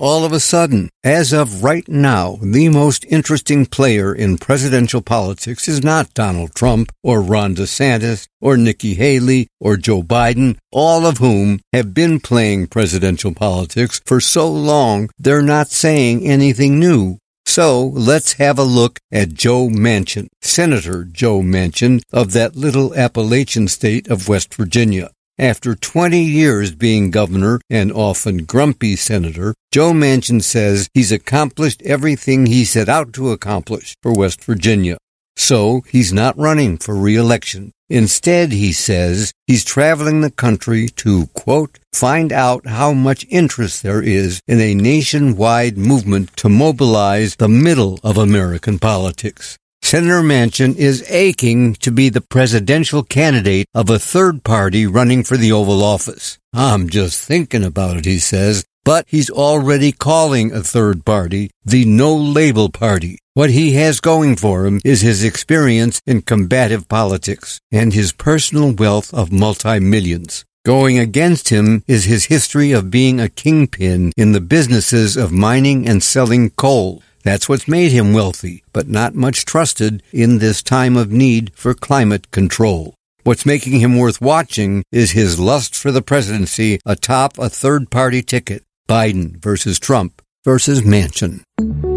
[0.00, 5.68] all of a sudden, as of right now, the most interesting player in presidential politics
[5.68, 11.18] is not Donald Trump or Ron DeSantis or Nikki Haley or Joe Biden, all of
[11.18, 17.18] whom have been playing presidential politics for so long they're not saying anything new.
[17.44, 23.68] So let's have a look at Joe Manchin, Senator Joe Manchin of that little Appalachian
[23.68, 25.10] state of West Virginia.
[25.40, 32.44] After 20 years being governor and often grumpy senator, Joe Manchin says he's accomplished everything
[32.44, 34.98] he set out to accomplish for West Virginia.
[35.36, 37.72] So he's not running for re-election.
[37.88, 44.02] Instead, he says he's traveling the country to, quote, find out how much interest there
[44.02, 49.56] is in a nationwide movement to mobilize the middle of American politics.
[49.82, 55.36] Senator Manchin is aching to be the presidential candidate of a third party running for
[55.36, 56.38] the Oval Office.
[56.52, 61.84] I'm just thinking about it, he says, but he's already calling a third party the
[61.84, 63.18] No Label Party.
[63.34, 68.72] What he has going for him is his experience in combative politics and his personal
[68.72, 70.44] wealth of multi-millions.
[70.64, 75.88] Going against him is his history of being a kingpin in the businesses of mining
[75.88, 77.02] and selling coal.
[77.22, 81.74] That's what's made him wealthy, but not much trusted in this time of need for
[81.74, 82.94] climate control.
[83.22, 88.22] What's making him worth watching is his lust for the presidency atop a third party
[88.22, 88.64] ticket.
[88.88, 91.42] Biden versus Trump versus Manchin.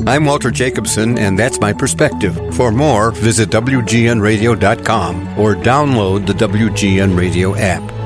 [0.05, 2.37] I'm Walter Jacobson, and that's my perspective.
[2.55, 8.02] For more, visit WGNradio.com or download the WGN Radio app.